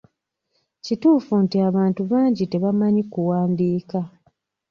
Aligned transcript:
Kituufu 0.85 1.33
nti 1.45 1.57
abantu 1.69 2.01
bangi 2.11 2.43
tebamanyi 2.51 3.01
kuwandiika. 3.11 3.99